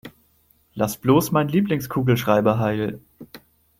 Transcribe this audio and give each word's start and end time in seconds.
Lass 0.73 0.97
bloß 0.97 1.31
meinen 1.31 1.49
Lieblingskugelschreiber 1.49 2.57
heil! 2.57 2.99